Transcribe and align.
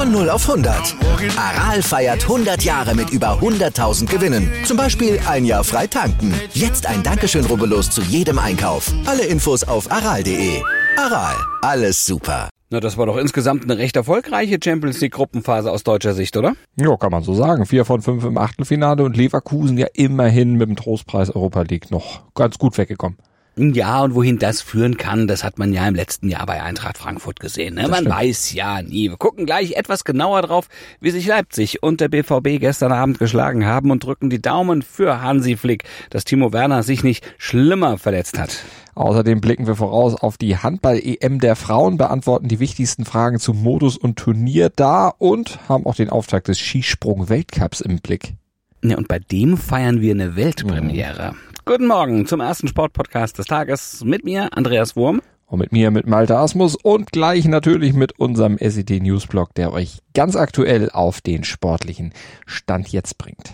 Von 0.00 0.12
0 0.12 0.30
auf 0.30 0.48
100. 0.48 0.96
Aral 1.36 1.82
feiert 1.82 2.22
100 2.22 2.62
Jahre 2.62 2.94
mit 2.94 3.10
über 3.10 3.38
100.000 3.38 4.06
Gewinnen. 4.06 4.50
Zum 4.64 4.78
Beispiel 4.78 5.20
ein 5.28 5.44
Jahr 5.44 5.62
frei 5.62 5.86
tanken. 5.86 6.32
Jetzt 6.54 6.86
ein 6.86 7.02
Dankeschön, 7.02 7.44
rubbellos 7.44 7.90
zu 7.90 8.00
jedem 8.00 8.38
Einkauf. 8.38 8.90
Alle 9.04 9.26
Infos 9.26 9.62
auf 9.62 9.92
aral.de. 9.92 10.62
Aral, 10.96 11.36
alles 11.60 12.06
super. 12.06 12.48
Na, 12.70 12.80
das 12.80 12.96
war 12.96 13.04
doch 13.04 13.18
insgesamt 13.18 13.64
eine 13.64 13.76
recht 13.76 13.94
erfolgreiche 13.94 14.58
Champions 14.64 15.02
League 15.02 15.12
Gruppenphase 15.12 15.70
aus 15.70 15.84
deutscher 15.84 16.14
Sicht, 16.14 16.34
oder? 16.34 16.54
Ja, 16.76 16.96
kann 16.96 17.10
man 17.10 17.22
so 17.22 17.34
sagen. 17.34 17.66
Vier 17.66 17.84
von 17.84 18.00
fünf 18.00 18.24
im 18.24 18.38
Achtelfinale 18.38 19.04
und 19.04 19.18
Leverkusen 19.18 19.76
ja 19.76 19.88
immerhin 19.92 20.54
mit 20.54 20.70
dem 20.70 20.76
Trostpreis 20.76 21.28
Europa 21.28 21.60
League 21.60 21.90
noch 21.90 22.22
ganz 22.32 22.56
gut 22.56 22.78
weggekommen. 22.78 23.18
Ja, 23.60 24.02
und 24.02 24.14
wohin 24.14 24.38
das 24.38 24.62
führen 24.62 24.96
kann, 24.96 25.26
das 25.26 25.44
hat 25.44 25.58
man 25.58 25.74
ja 25.74 25.86
im 25.86 25.94
letzten 25.94 26.30
Jahr 26.30 26.46
bei 26.46 26.62
Eintracht 26.62 26.96
Frankfurt 26.96 27.40
gesehen. 27.40 27.74
Ne? 27.74 27.88
Man 27.88 28.08
weiß 28.08 28.54
ja 28.54 28.80
nie. 28.80 29.10
Wir 29.10 29.18
gucken 29.18 29.44
gleich 29.44 29.72
etwas 29.72 30.04
genauer 30.04 30.40
drauf, 30.40 30.68
wie 31.00 31.10
sich 31.10 31.26
Leipzig 31.26 31.82
und 31.82 32.00
der 32.00 32.08
BVB 32.08 32.58
gestern 32.58 32.90
Abend 32.92 33.18
geschlagen 33.18 33.66
haben 33.66 33.90
und 33.90 34.02
drücken 34.02 34.30
die 34.30 34.40
Daumen 34.40 34.80
für 34.80 35.20
Hansi 35.20 35.58
Flick, 35.58 35.84
dass 36.08 36.24
Timo 36.24 36.54
Werner 36.54 36.82
sich 36.82 37.04
nicht 37.04 37.22
schlimmer 37.36 37.98
verletzt 37.98 38.38
hat. 38.38 38.64
Außerdem 38.94 39.42
blicken 39.42 39.66
wir 39.66 39.76
voraus 39.76 40.14
auf 40.14 40.38
die 40.38 40.56
Handball-EM 40.56 41.38
der 41.38 41.54
Frauen, 41.54 41.98
beantworten 41.98 42.48
die 42.48 42.60
wichtigsten 42.60 43.04
Fragen 43.04 43.38
zu 43.38 43.52
Modus 43.52 43.98
und 43.98 44.18
Turnier 44.18 44.70
da 44.74 45.08
und 45.08 45.58
haben 45.68 45.84
auch 45.84 45.94
den 45.94 46.08
Auftakt 46.08 46.48
des 46.48 46.58
Skisprung-Weltcups 46.58 47.82
im 47.82 47.98
Blick. 47.98 48.34
Ja, 48.82 48.96
und 48.96 49.08
bei 49.08 49.18
dem 49.18 49.58
feiern 49.58 50.00
wir 50.00 50.14
eine 50.14 50.36
Weltpremiere. 50.36 51.32
Mhm. 51.32 51.49
Guten 51.70 51.86
Morgen 51.86 52.26
zum 52.26 52.40
ersten 52.40 52.66
Sportpodcast 52.66 53.38
des 53.38 53.46
Tages 53.46 54.02
mit 54.04 54.24
mir, 54.24 54.48
Andreas 54.56 54.96
Wurm. 54.96 55.22
Und 55.46 55.60
mit 55.60 55.70
mir, 55.70 55.92
mit 55.92 56.04
Malte 56.04 56.36
Asmus 56.36 56.74
und 56.74 57.12
gleich 57.12 57.44
natürlich 57.44 57.92
mit 57.92 58.18
unserem 58.18 58.58
SED 58.58 58.98
Newsblog, 58.98 59.54
der 59.54 59.72
euch 59.72 60.00
ganz 60.12 60.34
aktuell 60.34 60.90
auf 60.90 61.20
den 61.20 61.44
sportlichen 61.44 62.12
Stand 62.44 62.88
jetzt 62.88 63.18
bringt. 63.18 63.52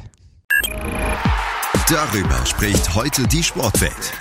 Darüber 1.91 2.47
spricht 2.47 2.95
heute 2.95 3.29
die 3.29 3.43
Sportwelt. 3.43 4.15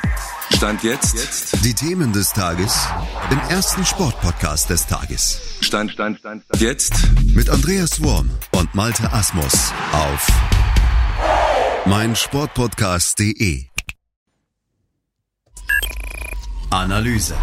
Stand 0.54 0.84
jetzt. 0.84 1.64
Die 1.64 1.74
Themen 1.74 2.12
des 2.12 2.34
Tages 2.34 2.90
im 3.32 3.40
ersten 3.50 3.86
Sportpodcast 3.86 4.70
des 4.70 4.88
Tages. 4.88 5.40
Stand, 5.62 5.92
Stand, 5.92 6.20
Stand, 6.20 6.44
Stand. 6.44 6.62
Jetzt. 6.62 6.96
Mit 7.34 7.50
Andreas 7.50 8.04
Wurm 8.04 8.30
und 8.52 8.76
Malte 8.76 9.14
Asmus 9.14 9.72
auf 9.94 10.28
meinsportpodcast.de 11.86 13.68
Analyse. 16.76 17.36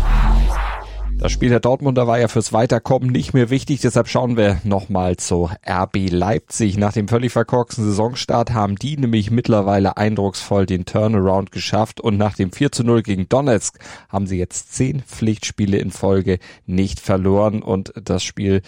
Das 1.16 1.32
Spiel 1.32 1.48
der 1.48 1.60
Dortmunder 1.60 2.06
war 2.06 2.18
ja 2.18 2.28
fürs 2.28 2.52
Weiterkommen 2.52 3.10
nicht 3.10 3.32
mehr 3.32 3.48
wichtig, 3.48 3.80
deshalb 3.80 4.08
schauen 4.08 4.36
wir 4.36 4.60
nochmal 4.64 5.16
zu 5.16 5.48
RB 5.66 6.10
Leipzig. 6.10 6.76
Nach 6.76 6.92
dem 6.92 7.08
völlig 7.08 7.32
verkorksten 7.32 7.84
Saisonstart 7.84 8.52
haben 8.52 8.76
die 8.76 8.96
nämlich 8.96 9.30
mittlerweile 9.30 9.96
eindrucksvoll 9.96 10.66
den 10.66 10.84
Turnaround 10.84 11.50
geschafft 11.50 12.00
und 12.00 12.18
nach 12.18 12.34
dem 12.34 12.52
4 12.52 12.72
zu 12.72 12.84
0 12.84 13.02
gegen 13.02 13.28
Donetsk 13.28 13.78
haben 14.08 14.26
sie 14.26 14.36
jetzt 14.36 14.74
zehn 14.74 15.00
Pflichtspiele 15.00 15.78
in 15.78 15.92
Folge 15.92 16.38
nicht 16.66 17.00
verloren 17.00 17.62
und 17.62 17.92
das 17.94 18.24
Spiel 18.24 18.60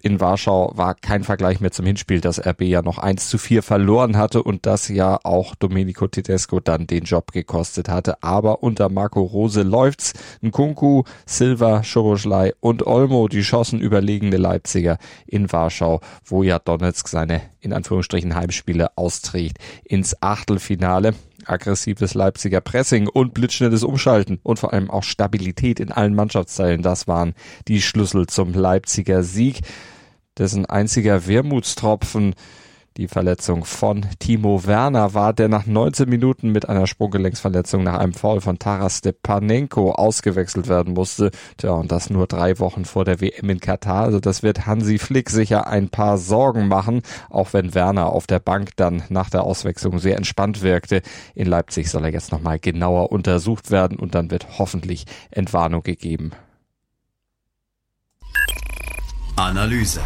in 0.00 0.20
Warschau 0.20 0.70
war 0.76 0.94
kein 0.94 1.24
Vergleich 1.24 1.60
mehr 1.60 1.72
zum 1.72 1.84
Hinspiel, 1.84 2.20
dass 2.20 2.38
RB 2.38 2.62
ja 2.62 2.82
noch 2.82 2.98
1 2.98 3.28
zu 3.28 3.36
4 3.36 3.64
verloren 3.64 4.16
hatte 4.16 4.42
und 4.44 4.64
das 4.64 4.88
ja 4.88 5.18
auch 5.24 5.56
Domenico 5.56 6.06
Tedesco 6.06 6.60
dann 6.60 6.86
den 6.86 7.04
Job 7.04 7.32
gekostet 7.32 7.88
hatte. 7.88 8.22
Aber 8.22 8.62
unter 8.62 8.88
Marco 8.90 9.20
Rose 9.22 9.62
läuft's. 9.62 10.12
Nkunku, 10.40 11.02
Silva, 11.26 11.82
Schoroschlei 11.82 12.52
und 12.60 12.86
Olmo, 12.86 13.26
die 13.26 13.42
schossen 13.42 13.80
überlegene 13.80 14.36
Leipziger 14.36 14.98
in 15.26 15.50
Warschau, 15.50 16.00
wo 16.24 16.44
ja 16.44 16.60
Donetsk 16.60 17.08
seine 17.08 17.42
in 17.60 17.72
Anführungsstrichen 17.72 18.36
Heimspiele 18.36 18.96
austrägt, 18.96 19.58
ins 19.84 20.22
Achtelfinale 20.22 21.14
aggressives 21.48 22.14
Leipziger 22.14 22.60
Pressing 22.60 23.08
und 23.08 23.34
blitzschnelles 23.34 23.82
Umschalten 23.82 24.38
und 24.42 24.58
vor 24.58 24.72
allem 24.72 24.90
auch 24.90 25.02
Stabilität 25.02 25.80
in 25.80 25.92
allen 25.92 26.14
Mannschaftsteilen. 26.14 26.82
Das 26.82 27.08
waren 27.08 27.34
die 27.68 27.82
Schlüssel 27.82 28.26
zum 28.26 28.52
Leipziger 28.52 29.22
Sieg. 29.22 29.60
Dessen 30.36 30.66
einziger 30.66 31.26
Wermutstropfen 31.26 32.34
die 32.98 33.06
Verletzung 33.06 33.64
von 33.64 34.04
Timo 34.18 34.66
Werner 34.66 35.14
war, 35.14 35.32
der 35.32 35.48
nach 35.48 35.66
19 35.66 36.08
Minuten 36.08 36.50
mit 36.50 36.68
einer 36.68 36.88
Sprunggelenksverletzung 36.88 37.84
nach 37.84 38.00
einem 38.00 38.12
Foul 38.12 38.40
von 38.40 38.58
Taras 38.58 38.98
Stepanenko 38.98 39.92
ausgewechselt 39.92 40.66
werden 40.66 40.94
musste. 40.94 41.30
Tja, 41.58 41.70
und 41.70 41.92
das 41.92 42.10
nur 42.10 42.26
drei 42.26 42.58
Wochen 42.58 42.84
vor 42.84 43.04
der 43.04 43.20
WM 43.20 43.50
in 43.50 43.60
Katar. 43.60 44.02
Also 44.02 44.18
das 44.18 44.42
wird 44.42 44.66
Hansi 44.66 44.98
Flick 44.98 45.30
sicher 45.30 45.68
ein 45.68 45.90
paar 45.90 46.18
Sorgen 46.18 46.66
machen, 46.66 47.02
auch 47.30 47.52
wenn 47.52 47.72
Werner 47.72 48.06
auf 48.06 48.26
der 48.26 48.40
Bank 48.40 48.70
dann 48.74 49.04
nach 49.10 49.30
der 49.30 49.44
Auswechslung 49.44 50.00
sehr 50.00 50.16
entspannt 50.16 50.62
wirkte. 50.62 51.02
In 51.36 51.46
Leipzig 51.46 51.90
soll 51.90 52.04
er 52.04 52.12
jetzt 52.12 52.32
nochmal 52.32 52.58
genauer 52.58 53.12
untersucht 53.12 53.70
werden 53.70 53.96
und 53.96 54.16
dann 54.16 54.32
wird 54.32 54.58
hoffentlich 54.58 55.04
Entwarnung 55.30 55.84
gegeben. 55.84 56.32
Analyse. 59.36 60.00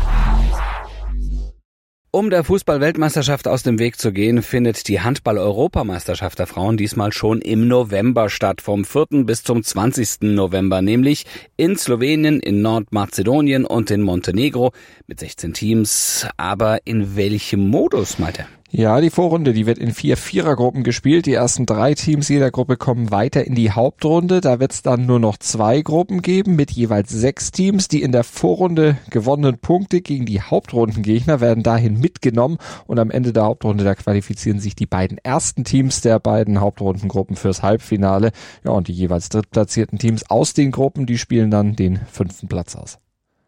Um 2.15 2.29
der 2.29 2.45
Fußball-Weltmeisterschaft 2.45 3.49
aus 3.49 3.63
dem 3.63 3.79
Weg 3.79 3.99
zu 3.99 4.13
gehen, 4.13 4.43
findet 4.43 4.87
die 4.87 5.01
Handball-Europameisterschaft 5.01 6.39
der 6.39 6.47
Frauen 6.47 6.77
diesmal 6.77 7.11
schon 7.11 7.41
im 7.41 7.69
November 7.69 8.29
statt, 8.29 8.61
vom 8.61 8.85
4. 8.85 9.25
bis 9.25 9.45
zum 9.45 9.63
20. 9.63 10.21
November, 10.21 10.83
nämlich 10.83 11.25
in 11.57 11.75
Slowenien, 11.79 12.41
in 12.41 12.61
Nordmazedonien 12.61 13.65
und 13.65 13.91
in 13.91 14.03
Montenegro 14.03 14.73
mit 15.07 15.21
16 15.21 15.55
Teams. 15.55 16.27
Aber 16.37 16.81
in 16.85 17.17
welchem 17.17 17.67
Modus, 17.67 18.19
Malte? 18.19 18.45
Ja, 18.75 19.03
die 19.03 19.11
Vorrunde, 19.11 19.53
die 19.53 19.67
wird 19.67 19.77
in 19.77 19.93
vier 19.93 20.17
Vierergruppen 20.17 20.83
gespielt. 20.83 21.27
Die 21.27 21.35
ersten 21.35 21.67
drei 21.67 21.93
Teams 21.93 22.31
jeder 22.31 22.51
Gruppe 22.51 22.79
kommen 22.79 23.11
weiter 23.11 23.47
in 23.47 23.55
die 23.55 23.71
Hauptrunde. 23.71 24.41
Da 24.41 24.61
wird 24.61 24.73
es 24.73 24.81
dann 24.81 25.05
nur 25.05 25.21
noch 25.21 25.37
zwei 25.37 25.83
Gruppen 25.83 26.23
geben 26.23 26.57
mit 26.57 26.71
jeweils 26.71 27.11
sechs 27.11 27.51
Teams. 27.51 27.89
Die 27.89 28.01
in 28.01 28.13
der 28.13 28.25
Vorrunde 28.25 28.97
gewonnenen 29.11 29.59
Punkte 29.59 30.01
gegen 30.01 30.25
die 30.25 30.41
Hauptrundengegner 30.41 31.43
werden 31.43 31.63
dahin 31.63 32.01
mitgenommen 32.01 32.57
und 32.87 32.99
am 32.99 33.11
Ende 33.11 33.35
der 33.35 33.45
Hauptrunde 33.45 33.85
da 33.85 33.95
qualifizieren 33.95 34.59
sich 34.59 34.75
die 34.75 34.87
beiden 34.87 35.19
ersten 35.19 35.65
Teams 35.65 36.01
der 36.01 36.19
beiden 36.19 36.59
Hauptrundengruppen 36.63 37.37
fürs 37.37 37.63
Halbfinale. 37.63 38.33
Ja, 38.65 38.71
und 38.71 38.89
die 38.89 38.95
jeweils 38.95 39.29
drittplatzierten 39.29 39.99
Teams 39.99 40.31
aus 40.31 40.55
den 40.55 40.71
Gruppen, 40.71 41.05
die 41.05 41.19
spielen 41.19 41.51
dann 41.51 41.77
den 41.77 42.01
fünften 42.11 42.49
Platz 42.49 42.75
aus. 42.75 42.97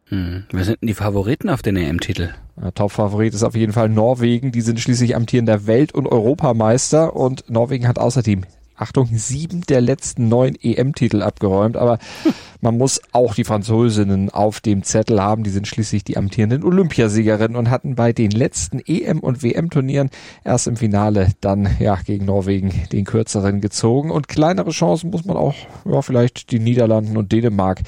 Hm. 0.09 0.45
Wer 0.53 0.65
sind 0.65 0.83
denn 0.83 0.89
die 0.89 0.95
Favoriten 0.95 1.49
auf 1.49 1.63
den 1.63 1.77
EM-Titel? 1.77 2.31
Top-Favorit 2.75 3.35
ist 3.35 3.43
auf 3.43 3.57
jeden 3.57 3.73
Fall 3.73 3.89
Norwegen. 3.89 4.53
Die 4.53 4.61
sind 4.61 4.81
schließlich 4.81 5.17
amtierender 5.17 5.67
Welt- 5.67 5.95
und 5.95 6.07
Europameister 6.07 7.17
und 7.17 7.51
Norwegen 7.51 7.89
hat 7.89 7.99
außerdem 7.99 8.45
Achtung, 8.77 9.09
sieben 9.13 9.61
der 9.63 9.81
letzten 9.81 10.29
neun 10.29 10.57
EM-Titel 10.61 11.23
abgeräumt, 11.23 11.77
aber 11.77 11.99
man 12.61 12.77
muss 12.77 13.01
auch 13.13 13.35
die 13.35 13.45
Französinnen 13.45 14.31
auf 14.31 14.61
dem 14.61 14.83
Zettel 14.83 15.23
haben. 15.23 15.45
Die 15.45 15.51
sind 15.51 15.69
schließlich 15.69 16.03
die 16.03 16.17
amtierenden 16.17 16.65
Olympiasiegerinnen 16.65 17.57
und 17.57 17.71
hatten 17.71 17.95
bei 17.95 18.13
den 18.13 18.33
letzten 18.33 18.81
EM- 18.81 19.21
und 19.21 19.45
WM-Turnieren 19.45 20.11
erst 20.43 20.67
im 20.67 20.77
Finale 20.77 21.29
dann 21.41 21.69
ja 21.79 21.97
gegen 22.05 22.25
Norwegen 22.25 22.73
den 22.91 23.05
kürzeren 23.05 23.61
gezogen. 23.61 24.11
Und 24.11 24.27
kleinere 24.27 24.71
Chancen 24.71 25.11
muss 25.11 25.25
man 25.25 25.37
auch 25.37 25.55
ja, 25.85 26.03
vielleicht 26.03 26.51
die 26.51 26.59
Niederlanden 26.59 27.17
und 27.17 27.31
Dänemark 27.31 27.81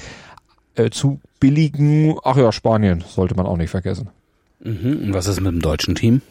äh, 0.77 0.89
zu 0.89 1.19
billigen. 1.39 2.17
Ach 2.23 2.37
ja, 2.37 2.51
Spanien 2.51 3.03
sollte 3.07 3.35
man 3.35 3.45
auch 3.45 3.57
nicht 3.57 3.69
vergessen. 3.69 4.09
Mhm. 4.63 4.99
Und 5.03 5.13
was 5.13 5.27
ist 5.27 5.41
mit 5.41 5.51
dem 5.51 5.61
deutschen 5.61 5.95
Team? 5.95 6.21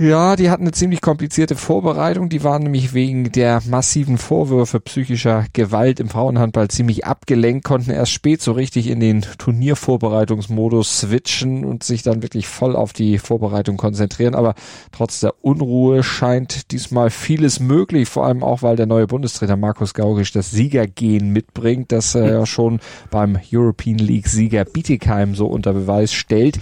Ja, 0.00 0.36
die 0.36 0.48
hatten 0.48 0.62
eine 0.62 0.70
ziemlich 0.70 1.00
komplizierte 1.00 1.56
Vorbereitung. 1.56 2.28
Die 2.28 2.44
waren 2.44 2.62
nämlich 2.62 2.94
wegen 2.94 3.32
der 3.32 3.60
massiven 3.68 4.16
Vorwürfe 4.16 4.78
psychischer 4.78 5.46
Gewalt 5.54 5.98
im 5.98 6.08
Frauenhandball 6.08 6.68
ziemlich 6.68 7.04
abgelenkt, 7.04 7.64
konnten 7.64 7.90
erst 7.90 8.12
spät 8.12 8.40
so 8.40 8.52
richtig 8.52 8.86
in 8.86 9.00
den 9.00 9.22
Turniervorbereitungsmodus 9.22 11.00
switchen 11.00 11.64
und 11.64 11.82
sich 11.82 12.04
dann 12.04 12.22
wirklich 12.22 12.46
voll 12.46 12.76
auf 12.76 12.92
die 12.92 13.18
Vorbereitung 13.18 13.76
konzentrieren. 13.76 14.36
Aber 14.36 14.54
trotz 14.92 15.18
der 15.18 15.34
Unruhe 15.42 16.04
scheint 16.04 16.70
diesmal 16.70 17.10
vieles 17.10 17.58
möglich, 17.58 18.08
vor 18.08 18.24
allem 18.24 18.44
auch, 18.44 18.62
weil 18.62 18.76
der 18.76 18.86
neue 18.86 19.08
Bundestrainer 19.08 19.56
Markus 19.56 19.94
Gaugisch 19.94 20.30
das 20.30 20.52
Siegergehen 20.52 21.32
mitbringt, 21.32 21.90
das 21.90 22.14
er 22.14 22.30
ja 22.30 22.46
schon 22.46 22.78
beim 23.10 23.36
European 23.52 23.98
League 23.98 24.28
Sieger 24.28 24.64
Bietigheim 24.64 25.34
so 25.34 25.46
unter 25.46 25.72
Beweis 25.72 26.12
stellt. 26.12 26.60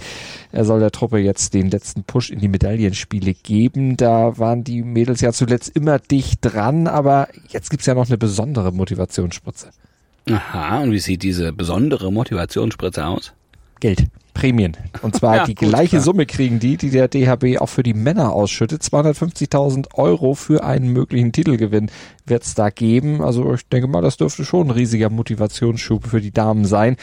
Er 0.51 0.65
soll 0.65 0.79
der 0.79 0.91
Truppe 0.91 1.19
jetzt 1.19 1.53
den 1.53 1.69
letzten 1.69 2.03
Push 2.03 2.31
in 2.31 2.39
die 2.39 2.47
Medaillenspiele 2.77 3.33
geben. 3.33 3.97
Da 3.97 4.37
waren 4.37 4.63
die 4.63 4.83
Mädels 4.83 5.21
ja 5.21 5.33
zuletzt 5.33 5.75
immer 5.75 5.99
dicht 5.99 6.39
dran, 6.41 6.87
aber 6.87 7.27
jetzt 7.49 7.69
gibt's 7.69 7.87
ja 7.87 7.95
noch 7.95 8.07
eine 8.07 8.17
besondere 8.17 8.71
Motivationsspritze. 8.71 9.69
Aha, 10.29 10.83
und 10.83 10.91
wie 10.91 10.99
sieht 10.99 11.23
diese 11.23 11.53
besondere 11.53 12.11
Motivationsspritze 12.11 13.05
aus? 13.05 13.33
Geld. 13.79 14.05
Prämien. 14.33 14.77
Und 15.01 15.15
zwar 15.15 15.35
Ja, 15.37 15.45
die 15.45 15.55
gut, 15.55 15.69
gleiche 15.69 15.97
klar. 15.97 16.01
Summe 16.03 16.25
kriegen 16.27 16.59
die, 16.59 16.77
die 16.77 16.91
der 16.91 17.07
DHB 17.07 17.59
auch 17.59 17.69
für 17.69 17.81
die 17.81 17.95
Männer 17.95 18.33
ausschüttet. 18.33 18.83
250.000 18.83 19.95
Euro 19.95 20.35
für 20.35 20.63
einen 20.63 20.93
möglichen 20.93 21.31
Titelgewinn 21.31 21.89
wird's 22.25 22.53
da 22.53 22.69
geben. 22.69 23.23
Also 23.23 23.51
ich 23.53 23.67
denke 23.67 23.87
mal, 23.87 24.01
das 24.01 24.17
dürfte 24.17 24.45
schon 24.45 24.67
ein 24.67 24.71
riesiger 24.71 25.09
Motivationsschub 25.09 26.05
für 26.05 26.21
die 26.21 26.31
Damen 26.31 26.65
sein. 26.65 26.97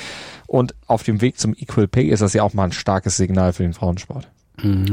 Und 0.47 0.77
auf 0.87 1.03
dem 1.03 1.21
Weg 1.21 1.39
zum 1.41 1.55
Equal 1.55 1.89
Pay 1.89 2.09
ist 2.09 2.21
das 2.21 2.35
ja 2.35 2.45
auch 2.45 2.55
mal 2.55 2.65
ein 2.65 2.73
starkes 2.73 3.17
Signal 3.17 3.53
für 3.53 3.65
den 3.65 3.75
Frauensport. 3.75 4.29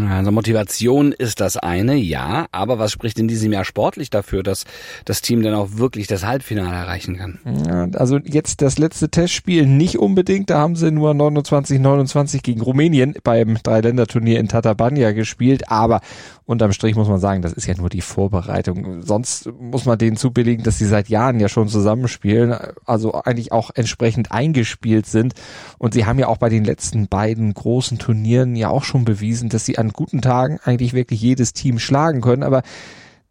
Also 0.10 0.32
Motivation 0.32 1.12
ist 1.12 1.40
das 1.40 1.58
eine, 1.58 1.96
ja, 1.96 2.48
aber 2.52 2.80
was 2.80 2.92
spricht 2.92 3.20
in 3.20 3.28
diesem 3.28 3.52
Jahr 3.52 3.66
sportlich 3.66 4.10
dafür, 4.10 4.44
dass 4.44 4.66
das 5.06 5.22
Team 5.22 5.42
dann 5.42 5.54
auch 5.54 5.78
wirklich 5.78 6.08
das 6.08 6.26
Halbfinale 6.26 6.76
erreichen 6.76 7.18
kann? 7.18 7.40
Ja, 7.68 7.88
also 8.00 8.18
jetzt 8.18 8.62
das 8.62 8.78
letzte 8.78 9.10
Testspiel 9.10 9.66
nicht 9.66 9.98
unbedingt. 9.98 10.50
Da 10.50 10.60
haben 10.60 10.76
sie 10.76 10.92
nur 10.92 11.12
29-29 11.12 12.42
gegen 12.42 12.62
Rumänien 12.62 13.16
beim 13.24 13.58
Dreiländerturnier 13.62 14.40
in 14.40 14.48
Tatabanya 14.48 15.12
gespielt. 15.12 15.70
Aber 15.70 16.02
unterm 16.46 16.74
Strich 16.74 16.96
muss 16.96 17.08
man 17.08 17.20
sagen, 17.20 17.42
das 17.42 17.54
ist 17.54 17.68
ja 17.68 17.76
nur 17.76 17.90
die 17.90 18.02
Vorbereitung. 18.02 19.02
Sonst 19.02 19.50
muss 19.60 19.86
man 19.86 19.98
denen 19.98 20.18
zubilligen, 20.18 20.64
dass 20.64 20.78
sie 20.78 20.86
seit 20.86 21.10
Jahren 21.10 21.40
ja 21.40 21.48
schon 21.48 21.68
zusammenspielen. 21.68 22.56
Also 22.86 23.14
eigentlich 23.14 23.52
auch 23.52 23.72
entsprechend 23.74 24.32
eingespielt 24.32 25.06
sind. 25.06 25.34
Und 25.78 25.94
sie 25.94 26.06
haben 26.06 26.20
ja 26.20 26.28
auch 26.28 26.38
bei 26.38 26.50
den 26.50 26.66
letzten 26.66 27.08
beiden 27.08 27.54
großen 27.54 28.00
Turnieren 28.00 28.56
ja 28.56 28.70
auch 28.70 28.84
schon 28.84 29.06
bewiesen, 29.06 29.50
dass 29.50 29.61
sie 29.66 29.78
an 29.78 29.90
guten 29.90 30.22
Tagen 30.22 30.60
eigentlich 30.64 30.94
wirklich 30.94 31.22
jedes 31.22 31.54
Team 31.54 31.80
schlagen 31.80 32.22
können. 32.22 32.44
Aber 32.44 32.64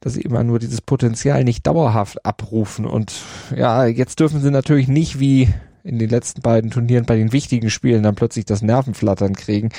dass 0.00 0.14
sie 0.14 0.22
immer 0.22 0.42
nur 0.42 0.58
dieses 0.58 0.80
Potenzial 0.80 1.44
nicht 1.44 1.66
dauerhaft 1.66 2.24
abrufen. 2.24 2.86
Und 2.86 3.12
ja, 3.54 3.84
jetzt 3.86 4.18
dürfen 4.18 4.40
sie 4.40 4.50
natürlich 4.50 4.88
nicht 4.88 5.20
wie 5.20 5.52
in 5.82 5.98
den 5.98 6.10
letzten 6.10 6.42
beiden 6.42 6.70
Turnieren 6.70 7.06
bei 7.06 7.16
den 7.16 7.32
wichtigen 7.32 7.70
Spielen 7.70 8.02
dann 8.02 8.14
plötzlich 8.14 8.44
das 8.44 8.62
Nervenflattern 8.62 9.34
kriegen. 9.34 9.70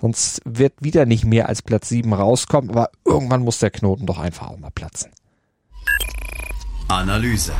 Sonst 0.00 0.40
wird 0.44 0.74
wieder 0.80 1.06
nicht 1.06 1.24
mehr 1.24 1.48
als 1.48 1.62
Platz 1.62 1.88
sieben 1.88 2.12
rauskommen. 2.12 2.70
Aber 2.70 2.90
irgendwann 3.04 3.42
muss 3.42 3.58
der 3.58 3.70
Knoten 3.70 4.06
doch 4.06 4.18
einfach 4.18 4.48
auch 4.48 4.58
mal 4.58 4.70
platzen. 4.70 5.10
Analyse. 6.88 7.52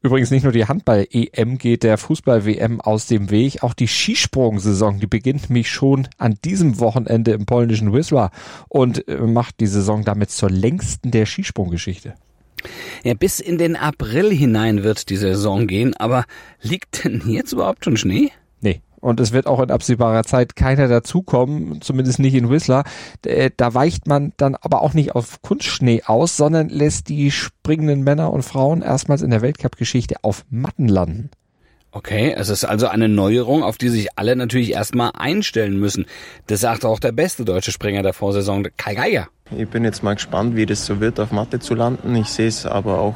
Übrigens 0.00 0.30
nicht 0.30 0.44
nur 0.44 0.52
die 0.52 0.66
Handball-EM 0.66 1.58
geht 1.58 1.82
der 1.82 1.98
Fußball-WM 1.98 2.80
aus 2.80 3.06
dem 3.06 3.30
Weg, 3.30 3.64
auch 3.64 3.74
die 3.74 3.88
Skisprung-Saison, 3.88 5.00
die 5.00 5.08
beginnt 5.08 5.50
mich 5.50 5.70
schon 5.70 6.06
an 6.18 6.36
diesem 6.44 6.78
Wochenende 6.78 7.32
im 7.32 7.46
polnischen 7.46 7.92
Wisła 7.92 8.30
und 8.68 9.08
äh, 9.08 9.16
macht 9.16 9.58
die 9.58 9.66
Saison 9.66 10.04
damit 10.04 10.30
zur 10.30 10.50
längsten 10.50 11.10
der 11.10 11.26
Skisprunggeschichte. 11.26 12.14
Ja, 13.02 13.14
bis 13.14 13.40
in 13.40 13.58
den 13.58 13.74
April 13.74 14.32
hinein 14.32 14.84
wird 14.84 15.10
die 15.10 15.16
Saison 15.16 15.66
gehen, 15.66 15.96
aber 15.96 16.26
liegt 16.60 17.04
denn 17.04 17.22
jetzt 17.26 17.52
überhaupt 17.52 17.84
schon 17.84 17.96
Schnee? 17.96 18.30
Und 19.08 19.20
es 19.20 19.32
wird 19.32 19.46
auch 19.46 19.60
in 19.60 19.70
absehbarer 19.70 20.24
Zeit 20.24 20.56
keiner 20.56 20.88
dazukommen, 20.88 21.80
zumindest 21.80 22.18
nicht 22.18 22.34
in 22.34 22.50
Whistler. 22.50 22.84
Äh, 23.24 23.50
Da 23.56 23.74
weicht 23.74 24.06
man 24.06 24.32
dann 24.36 24.54
aber 24.54 24.82
auch 24.82 24.94
nicht 24.94 25.14
auf 25.14 25.42
Kunstschnee 25.42 26.02
aus, 26.04 26.36
sondern 26.36 26.68
lässt 26.68 27.08
die 27.08 27.30
springenden 27.30 28.04
Männer 28.04 28.32
und 28.32 28.42
Frauen 28.42 28.82
erstmals 28.82 29.22
in 29.22 29.30
der 29.30 29.42
Weltcup-Geschichte 29.42 30.16
auf 30.22 30.44
Matten 30.50 30.88
landen. 30.88 31.30
Okay, 31.90 32.34
es 32.36 32.50
ist 32.50 32.64
also 32.64 32.86
eine 32.86 33.08
Neuerung, 33.08 33.62
auf 33.62 33.78
die 33.78 33.88
sich 33.88 34.08
alle 34.16 34.36
natürlich 34.36 34.72
erstmal 34.72 35.10
einstellen 35.14 35.80
müssen. 35.80 36.04
Das 36.46 36.60
sagt 36.60 36.84
auch 36.84 37.00
der 37.00 37.12
beste 37.12 37.46
deutsche 37.46 37.72
Springer 37.72 38.02
der 38.02 38.12
Vorsaison, 38.12 38.66
Kai 38.76 38.94
Geiger. 38.94 39.28
Ich 39.56 39.68
bin 39.68 39.84
jetzt 39.84 40.02
mal 40.02 40.14
gespannt, 40.14 40.54
wie 40.54 40.66
das 40.66 40.84
so 40.84 41.00
wird, 41.00 41.18
auf 41.18 41.32
Matte 41.32 41.60
zu 41.60 41.74
landen. 41.74 42.14
Ich 42.16 42.28
sehe 42.28 42.48
es 42.48 42.66
aber 42.66 43.00
auch 43.00 43.14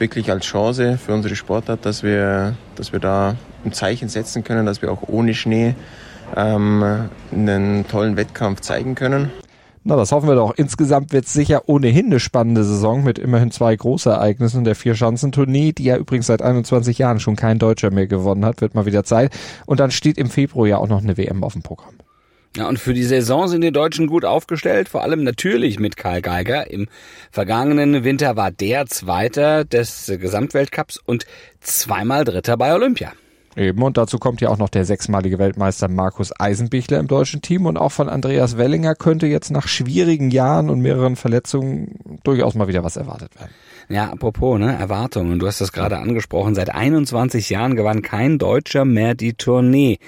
wirklich 0.00 0.30
als 0.30 0.46
Chance 0.46 0.98
für 0.98 1.12
unsere 1.12 1.36
Sportart, 1.36 1.84
dass 1.84 2.02
wir, 2.02 2.56
dass 2.74 2.92
wir 2.92 3.00
da 3.00 3.36
ein 3.64 3.72
Zeichen 3.72 4.08
setzen 4.08 4.42
können, 4.42 4.66
dass 4.66 4.82
wir 4.82 4.90
auch 4.90 5.02
ohne 5.06 5.34
Schnee 5.34 5.74
ähm, 6.36 7.08
einen 7.32 7.86
tollen 7.86 8.16
Wettkampf 8.16 8.60
zeigen 8.60 8.94
können. 8.94 9.30
Na, 9.82 9.96
das 9.96 10.12
hoffen 10.12 10.28
wir 10.28 10.34
doch. 10.34 10.54
Insgesamt 10.56 11.12
wird 11.12 11.24
es 11.24 11.32
sicher 11.32 11.62
ohnehin 11.66 12.06
eine 12.06 12.20
spannende 12.20 12.64
Saison 12.64 13.02
mit 13.02 13.18
immerhin 13.18 13.50
zwei 13.50 13.74
Großereignissen 13.74 14.64
der 14.64 14.74
Vierschanzentournee, 14.74 15.72
die 15.72 15.84
ja 15.84 15.96
übrigens 15.96 16.26
seit 16.26 16.42
21 16.42 16.98
Jahren 16.98 17.18
schon 17.18 17.36
kein 17.36 17.58
Deutscher 17.58 17.90
mehr 17.90 18.06
gewonnen 18.06 18.44
hat, 18.44 18.60
wird 18.60 18.74
mal 18.74 18.84
wieder 18.84 19.04
Zeit. 19.04 19.32
Und 19.64 19.80
dann 19.80 19.90
steht 19.90 20.18
im 20.18 20.28
Februar 20.28 20.66
ja 20.66 20.76
auch 20.76 20.88
noch 20.88 21.02
eine 21.02 21.16
WM 21.16 21.42
auf 21.42 21.54
dem 21.54 21.62
Programm. 21.62 21.94
Ja, 22.56 22.68
und 22.68 22.80
für 22.80 22.94
die 22.94 23.04
Saison 23.04 23.46
sind 23.46 23.60
die 23.60 23.70
Deutschen 23.70 24.08
gut 24.08 24.24
aufgestellt, 24.24 24.88
vor 24.88 25.02
allem 25.02 25.22
natürlich 25.22 25.78
mit 25.78 25.96
Karl 25.96 26.20
Geiger. 26.20 26.68
Im 26.68 26.88
vergangenen 27.30 28.02
Winter 28.02 28.36
war 28.36 28.50
der 28.50 28.86
Zweiter 28.86 29.64
des 29.64 30.12
Gesamtweltcups 30.18 30.98
und 30.98 31.26
zweimal 31.60 32.24
Dritter 32.24 32.56
bei 32.56 32.74
Olympia. 32.74 33.12
Eben, 33.56 33.82
und 33.82 33.96
dazu 33.96 34.18
kommt 34.18 34.40
ja 34.40 34.48
auch 34.48 34.58
noch 34.58 34.68
der 34.68 34.84
sechsmalige 34.84 35.38
Weltmeister 35.38 35.88
Markus 35.88 36.32
Eisenbichler 36.38 36.98
im 36.98 37.06
deutschen 37.08 37.42
Team 37.42 37.66
und 37.66 37.76
auch 37.76 37.90
von 37.90 38.08
Andreas 38.08 38.56
Wellinger 38.56 38.94
könnte 38.94 39.26
jetzt 39.26 39.50
nach 39.50 39.68
schwierigen 39.68 40.30
Jahren 40.30 40.70
und 40.70 40.80
mehreren 40.80 41.16
Verletzungen 41.16 42.18
durchaus 42.22 42.54
mal 42.54 42.68
wieder 42.68 42.84
was 42.84 42.96
erwartet 42.96 43.34
werden. 43.38 43.50
Ja, 43.88 44.10
apropos, 44.10 44.58
ne, 44.58 44.76
Erwartungen. 44.76 45.40
Du 45.40 45.46
hast 45.48 45.60
das 45.60 45.72
gerade 45.72 45.98
angesprochen. 45.98 46.54
Seit 46.54 46.72
21 46.72 47.50
Jahren 47.50 47.74
gewann 47.74 48.02
kein 48.02 48.38
Deutscher 48.38 48.84
mehr 48.84 49.14
die 49.14 49.34
Tournee. 49.34 49.98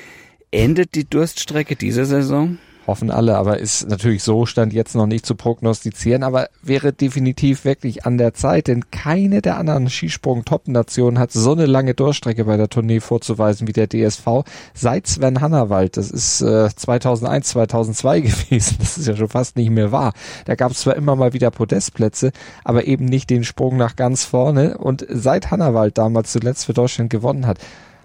Endet 0.55 0.95
die 0.95 1.09
Durststrecke 1.09 1.77
diese 1.77 2.05
Saison? 2.05 2.59
Hoffen 2.87 3.11
alle, 3.11 3.39
aber 3.39 3.59
ist 3.59 3.89
natürlich 3.89 4.23
so, 4.23 4.45
stand 4.45 4.75
jetzt 4.75 4.95
noch 4.95 5.07
nicht 5.07 5.25
zu 5.25 5.35
prognostizieren, 5.35 6.23
aber 6.23 6.51
wäre 6.63 6.93
definitiv 6.93 7.65
wirklich 7.65 8.05
an 8.05 8.19
der 8.19 8.35
Zeit, 8.35 8.67
denn 8.67 8.91
keine 8.91 9.41
der 9.41 9.57
anderen 9.57 9.89
Skisprung-Top-Nationen 9.89 11.19
hat 11.19 11.33
so 11.33 11.53
eine 11.53 11.65
lange 11.65 11.95
Durchstrecke 11.95 12.45
bei 12.45 12.59
der 12.59 12.69
Tournee 12.69 13.01
vorzuweisen 13.01 13.67
wie 13.67 13.73
der 13.73 13.89
DSV 13.89 14.45
seit 14.75 15.07
Sven 15.07 15.41
Hannawald. 15.41 15.97
Das 15.97 16.11
ist 16.11 16.43
äh, 16.43 16.69
2001, 16.69 17.49
2002 17.49 18.21
gewesen. 18.51 18.77
Das 18.79 18.99
ist 18.99 19.07
ja 19.07 19.17
schon 19.17 19.29
fast 19.29 19.57
nicht 19.57 19.71
mehr 19.71 19.91
wahr. 19.91 20.13
Da 20.45 20.55
gab 20.55 20.73
es 20.73 20.81
zwar 20.81 20.97
immer 20.97 21.17
mal 21.17 21.33
wieder 21.33 21.51
Podestplätze, 21.51 22.31
aber 22.63 22.87
eben 22.87 23.07
nicht 23.07 23.31
den 23.31 23.45
Sprung 23.45 23.79
nach 23.79 23.97
ganz 23.97 24.27
vorne. 24.27 24.77
Und 24.77 25.07
seit 25.09 25.51
Hannawald 25.51 25.97
damals 25.97 26.33
zuletzt 26.33 26.67
für 26.67 26.75
Deutschland 26.75 27.09
gewonnen 27.09 27.47
hat, 27.47 27.59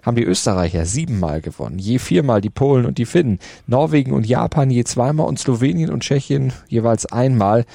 haben 0.08 0.16
die 0.16 0.24
Österreicher 0.24 0.86
siebenmal 0.86 1.42
gewonnen, 1.42 1.78
je 1.78 1.98
viermal 1.98 2.40
die 2.40 2.50
Polen 2.50 2.86
und 2.86 2.96
die 2.96 3.04
Finnen, 3.04 3.38
Norwegen 3.66 4.12
und 4.12 4.26
Japan 4.26 4.70
je 4.70 4.82
zweimal 4.84 5.26
und 5.26 5.38
Slowenien 5.38 5.90
und 5.90 6.02
Tschechien 6.02 6.52
jeweils 6.66 7.04
einmal. 7.06 7.66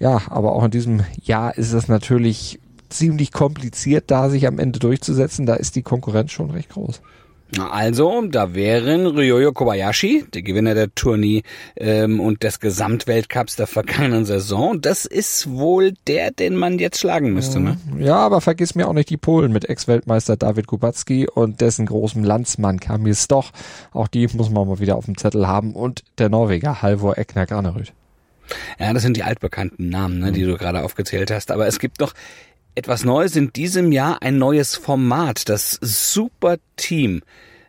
Ja, 0.00 0.22
aber 0.30 0.52
auch 0.52 0.64
in 0.64 0.70
diesem 0.70 1.02
Jahr 1.22 1.56
ist 1.56 1.72
es 1.72 1.88
natürlich 1.88 2.58
ziemlich 2.88 3.30
kompliziert, 3.30 4.04
da 4.10 4.30
sich 4.30 4.46
am 4.46 4.58
Ende 4.58 4.78
durchzusetzen. 4.78 5.44
Da 5.44 5.54
ist 5.54 5.76
die 5.76 5.82
Konkurrenz 5.82 6.32
schon 6.32 6.50
recht 6.50 6.70
groß. 6.70 7.02
Also, 7.58 8.22
da 8.28 8.54
wären 8.54 9.06
Ryoyo 9.06 9.52
Kobayashi, 9.52 10.24
der 10.32 10.42
Gewinner 10.42 10.74
der 10.74 10.94
Tournee 10.94 11.42
ähm, 11.76 12.18
und 12.18 12.42
des 12.42 12.60
Gesamtweltcups 12.60 13.56
der 13.56 13.66
vergangenen 13.66 14.24
Saison. 14.24 14.80
Das 14.80 15.04
ist 15.04 15.50
wohl 15.50 15.92
der, 16.06 16.30
den 16.30 16.56
man 16.56 16.78
jetzt 16.78 17.00
schlagen 17.00 17.34
müsste, 17.34 17.60
ne? 17.60 17.76
Ja, 17.98 18.16
aber 18.16 18.40
vergiss 18.40 18.74
mir 18.74 18.88
auch 18.88 18.94
nicht 18.94 19.10
die 19.10 19.18
Polen 19.18 19.52
mit 19.52 19.68
Ex-Weltmeister 19.68 20.36
David 20.36 20.66
Kubacki 20.66 21.28
und 21.28 21.60
dessen 21.60 21.84
großem 21.84 22.24
Landsmann 22.24 22.80
Kamil 22.80 23.14
Stoch. 23.14 23.50
Auch 23.92 24.08
die 24.08 24.26
muss 24.28 24.48
man 24.48 24.66
mal 24.66 24.80
wieder 24.80 24.96
auf 24.96 25.04
dem 25.04 25.18
Zettel 25.18 25.46
haben. 25.46 25.74
Und 25.74 26.04
der 26.18 26.30
Norweger 26.30 26.80
Halvor 26.80 27.18
Egner 27.18 27.44
Granerüth. 27.44 27.92
Ja, 28.78 28.92
das 28.92 29.02
sind 29.02 29.16
die 29.16 29.22
altbekannten 29.22 29.88
Namen, 29.88 30.18
ne, 30.18 30.32
die 30.32 30.44
du 30.44 30.56
gerade 30.56 30.82
aufgezählt 30.82 31.30
hast. 31.30 31.50
Aber 31.50 31.66
es 31.66 31.78
gibt 31.78 32.00
noch 32.00 32.14
etwas 32.74 33.04
Neues 33.04 33.36
in 33.36 33.52
diesem 33.52 33.92
Jahr, 33.92 34.22
ein 34.22 34.38
neues 34.38 34.76
Format, 34.76 35.48
das 35.48 35.78
Super 35.80 36.56
Team. 36.76 37.22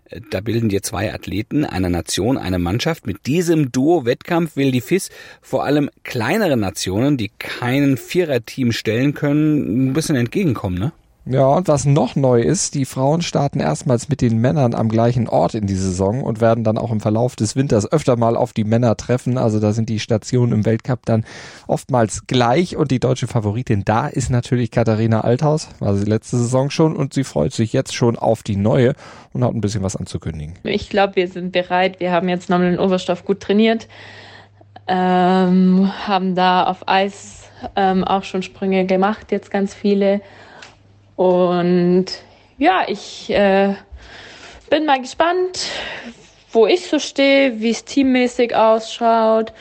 Äh, 0.05 0.21
Da 0.29 0.41
bilden 0.41 0.69
dir 0.69 0.81
zwei 0.81 1.13
Athleten, 1.13 1.65
eine 1.65 1.89
Nation, 1.89 2.37
eine 2.37 2.59
Mannschaft. 2.59 3.05
Mit 3.05 3.25
diesem 3.25 3.71
Duo-Wettkampf 3.71 4.55
will 4.55 4.71
die 4.71 4.81
FIS 4.81 5.09
vor 5.41 5.65
allem 5.65 5.89
kleinere 6.03 6.57
Nationen, 6.57 7.17
die 7.17 7.31
keinen 7.37 7.97
Viererteam 7.97 8.71
stellen 8.71 9.13
können, 9.13 9.89
ein 9.89 9.93
bisschen 9.93 10.15
entgegenkommen, 10.15 10.77
ne? 10.77 10.93
Ja, 11.25 11.47
und 11.47 11.69
was 11.69 11.85
noch 11.85 12.17
neu 12.17 12.41
ist, 12.41 12.75
die 12.75 12.83
Frauen 12.83 13.21
starten 13.21 13.61
erstmals 13.61 14.09
mit 14.09 14.19
den 14.19 14.39
Männern 14.39 14.75
am 14.75 14.89
gleichen 14.89 15.29
Ort 15.29 15.53
in 15.53 15.67
die 15.67 15.75
Saison 15.75 16.21
und 16.21 16.41
werden 16.41 16.65
dann 16.65 16.77
auch 16.77 16.91
im 16.91 16.99
Verlauf 16.99 17.37
des 17.37 17.55
Winters 17.55 17.89
öfter 17.89 18.17
mal 18.17 18.35
auf 18.35 18.51
die 18.51 18.65
Männer 18.65 18.97
treffen. 18.97 19.37
Also 19.37 19.61
da 19.61 19.71
sind 19.71 19.87
die 19.87 20.01
Stationen 20.01 20.51
im 20.51 20.65
Weltcup 20.65 21.05
dann 21.05 21.23
oftmals 21.65 22.27
gleich 22.27 22.75
und 22.75 22.91
die 22.91 22.99
deutsche 22.99 23.27
Favoritin 23.27 23.85
da 23.85 24.07
ist 24.07 24.31
natürlich 24.31 24.69
Katharina 24.69 25.21
Althaus, 25.21 25.69
war 25.79 25.95
sie 25.95 26.03
letzte 26.03 26.37
Saison 26.37 26.69
schon 26.69 26.93
und 26.93 27.13
sie 27.13 27.23
freut 27.23 27.53
sich 27.53 27.71
jetzt 27.71 27.95
schon 27.95 28.17
auf 28.17 28.43
die 28.43 28.57
neue 28.57 28.93
und 29.31 29.45
hat 29.45 29.53
ein 29.53 29.61
bisschen 29.61 29.81
was 29.81 29.95
anzukündigen. 29.95 30.55
Ich 30.63 30.89
glaube, 30.89 31.15
wir 31.15 31.29
sind 31.29 31.53
bereit. 31.53 32.01
Wir 32.01 32.11
haben 32.11 32.27
jetzt 32.27 32.49
nochmal 32.49 32.71
den 32.71 32.79
Oberstoff 32.79 33.23
gut 33.23 33.39
trainiert, 33.39 33.87
ähm, 34.89 35.89
haben 36.05 36.35
da 36.35 36.65
auf 36.65 36.85
Eis 36.89 37.43
ähm, 37.77 38.03
auch 38.03 38.25
schon 38.25 38.43
Sprünge 38.43 38.85
gemacht, 38.85 39.31
jetzt 39.31 39.49
ganz 39.51 39.73
viele 39.73 40.19
und 41.15 42.05
ja, 42.57 42.85
ich 42.87 43.29
äh, 43.29 43.75
bin 44.69 44.85
mal 44.85 45.01
gespannt, 45.01 45.67
wo 46.51 46.67
ich 46.67 46.87
so 46.87 46.99
stehe, 46.99 47.59
wie 47.59 47.71
es 47.71 47.85
teammäßig 47.85 48.55
ausschaut. 48.55 49.53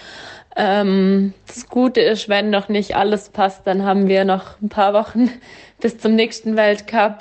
Ähm, 0.56 1.32
das 1.46 1.68
Gute 1.68 2.00
ist, 2.00 2.28
wenn 2.28 2.50
noch 2.50 2.68
nicht 2.68 2.96
alles 2.96 3.30
passt, 3.30 3.62
dann 3.64 3.84
haben 3.84 4.08
wir 4.08 4.24
noch 4.24 4.60
ein 4.60 4.68
paar 4.68 4.92
Wochen 4.92 5.30
bis 5.80 5.98
zum 5.98 6.14
nächsten 6.14 6.56
Weltcup. 6.56 7.18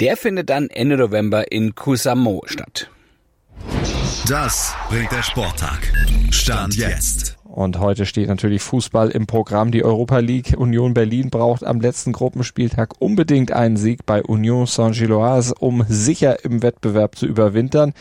Der 0.00 0.16
findet 0.16 0.48
dann 0.48 0.68
Ende 0.70 0.96
November 0.96 1.50
in 1.50 1.74
Kusamo 1.74 2.42
statt. 2.46 2.88
Das 4.28 4.74
bringt 4.88 5.10
der 5.10 5.22
Sporttag. 5.22 5.92
Stand 6.30 6.76
jetzt. 6.76 7.37
Und 7.58 7.80
heute 7.80 8.06
steht 8.06 8.28
natürlich 8.28 8.62
Fußball 8.62 9.08
im 9.08 9.26
Programm. 9.26 9.72
Die 9.72 9.84
Europa 9.84 10.20
League 10.20 10.54
Union 10.56 10.94
Berlin 10.94 11.28
braucht 11.28 11.64
am 11.64 11.80
letzten 11.80 12.12
Gruppenspieltag 12.12 12.94
unbedingt 13.00 13.50
einen 13.50 13.76
Sieg 13.76 14.06
bei 14.06 14.22
Union 14.22 14.66
Saint-Gilloise, 14.66 15.54
um 15.58 15.84
sicher 15.88 16.44
im 16.44 16.62
Wettbewerb 16.62 17.16
zu 17.16 17.26
überwintern. 17.26 17.94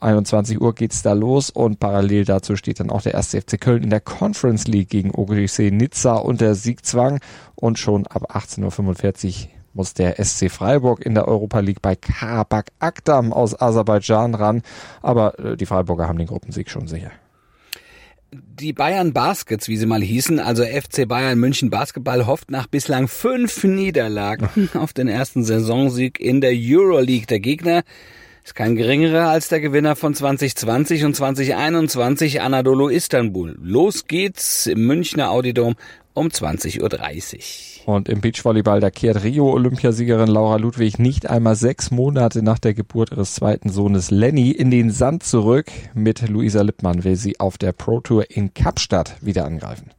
21 0.00 0.60
Uhr 0.60 0.74
geht's 0.74 1.02
da 1.02 1.12
los 1.12 1.48
und 1.48 1.78
parallel 1.78 2.24
dazu 2.24 2.56
steht 2.56 2.80
dann 2.80 2.90
auch 2.90 3.02
der 3.02 3.14
erste 3.14 3.40
FC 3.40 3.60
Köln 3.60 3.84
in 3.84 3.90
der 3.90 4.00
Conference 4.00 4.66
League 4.66 4.88
gegen 4.88 5.12
OGC 5.14 5.70
Nizza 5.70 6.16
unter 6.16 6.56
Siegzwang 6.56 7.20
und 7.54 7.78
schon 7.78 8.04
ab 8.08 8.34
18.45 8.34 9.44
Uhr 9.44 9.48
muss 9.74 9.94
der 9.94 10.16
SC 10.24 10.50
Freiburg 10.50 11.06
in 11.06 11.14
der 11.14 11.28
Europa 11.28 11.60
League 11.60 11.82
bei 11.82 11.94
Karabakh 11.94 12.72
Akdam 12.80 13.32
aus 13.32 13.54
Aserbaidschan 13.60 14.34
ran, 14.34 14.62
aber 15.02 15.38
äh, 15.38 15.56
die 15.56 15.66
Freiburger 15.66 16.08
haben 16.08 16.18
den 16.18 16.26
Gruppensieg 16.26 16.68
schon 16.68 16.88
sicher 16.88 17.12
die 18.32 18.72
Bayern 18.72 19.12
Baskets, 19.12 19.68
wie 19.68 19.76
sie 19.76 19.86
mal 19.86 20.02
hießen, 20.02 20.38
also 20.38 20.64
FC 20.64 21.08
Bayern 21.08 21.38
München 21.38 21.70
Basketball, 21.70 22.26
hofft 22.26 22.50
nach 22.50 22.66
bislang 22.66 23.08
fünf 23.08 23.64
Niederlagen 23.64 24.68
auf 24.74 24.92
den 24.92 25.08
ersten 25.08 25.44
Saisonsieg 25.44 26.20
in 26.20 26.40
der 26.40 26.52
Euroleague. 26.54 27.26
Der 27.26 27.40
Gegner 27.40 27.82
ist 28.44 28.54
kein 28.54 28.76
geringerer 28.76 29.28
als 29.28 29.48
der 29.48 29.60
Gewinner 29.60 29.96
von 29.96 30.14
2020 30.14 31.04
und 31.04 31.14
2021, 31.14 32.40
Anadolu 32.40 32.88
Istanbul. 32.88 33.56
Los 33.62 34.06
geht's 34.06 34.66
im 34.66 34.86
Münchner 34.86 35.30
Audidom 35.30 35.74
um 36.18 36.28
20.30 36.28 36.80
Uhr. 36.82 37.94
Und 37.94 38.08
im 38.08 38.20
Beachvolleyball, 38.20 38.80
da 38.80 38.90
kehrt 38.90 39.22
Rio-Olympiasiegerin 39.22 40.28
Laura 40.28 40.56
Ludwig 40.56 40.98
nicht 40.98 41.30
einmal 41.30 41.56
sechs 41.56 41.90
Monate 41.90 42.42
nach 42.42 42.58
der 42.58 42.74
Geburt 42.74 43.12
ihres 43.12 43.34
zweiten 43.34 43.70
Sohnes 43.70 44.10
Lenny 44.10 44.50
in 44.50 44.70
den 44.70 44.90
Sand 44.90 45.22
zurück. 45.22 45.70
Mit 45.94 46.28
Luisa 46.28 46.60
Lippmann 46.60 47.04
will 47.04 47.16
sie 47.16 47.40
auf 47.40 47.56
der 47.56 47.72
Pro 47.72 48.00
Tour 48.00 48.30
in 48.30 48.52
Kapstadt 48.52 49.16
wieder 49.22 49.46
angreifen. 49.46 49.90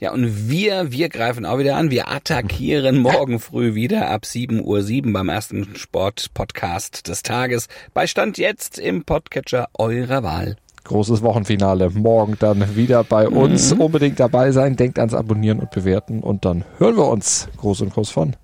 Ja, 0.00 0.12
und 0.12 0.48
wir, 0.48 0.92
wir 0.92 1.10
greifen 1.10 1.44
auch 1.44 1.58
wieder 1.58 1.76
an. 1.76 1.90
Wir 1.90 2.08
attackieren 2.08 2.96
morgen 2.96 3.38
früh 3.38 3.74
wieder 3.74 4.08
ab 4.08 4.22
7.07 4.24 5.04
Uhr 5.06 5.12
beim 5.12 5.28
ersten 5.28 5.76
Sport-Podcast 5.76 7.06
des 7.06 7.22
Tages. 7.22 7.68
Bei 7.92 8.06
Stand 8.06 8.38
jetzt 8.38 8.78
im 8.78 9.04
Podcatcher 9.04 9.68
eurer 9.74 10.22
Wahl. 10.22 10.56
Großes 10.84 11.22
Wochenfinale. 11.22 11.90
Morgen 11.90 12.36
dann 12.38 12.76
wieder 12.76 13.04
bei 13.04 13.28
uns. 13.28 13.74
Mhm. 13.74 13.80
Unbedingt 13.80 14.20
dabei 14.20 14.52
sein. 14.52 14.76
Denkt 14.76 14.98
ans 14.98 15.14
Abonnieren 15.14 15.60
und 15.60 15.70
Bewerten. 15.70 16.20
Und 16.20 16.44
dann 16.44 16.64
hören 16.78 16.96
wir 16.96 17.08
uns. 17.08 17.48
Groß 17.58 17.82
und 17.82 17.92
groß 17.92 18.10
von 18.10 18.36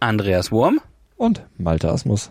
Andreas 0.00 0.52
Wurm 0.52 0.80
und 1.16 1.42
Malte 1.56 1.90
Asmus. 1.90 2.30